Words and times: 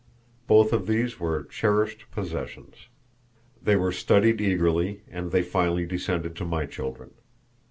Both 0.47 0.73
of 0.73 0.87
these 0.87 1.19
were 1.19 1.43
cherished 1.43 2.09
possessions. 2.09 2.87
They 3.61 3.75
were 3.75 3.91
studied 3.91 4.41
eagerly; 4.41 5.03
and 5.07 5.29
they 5.29 5.43
finally 5.43 5.85
descended 5.85 6.35
to 6.37 6.43
my 6.43 6.65
children. 6.65 7.11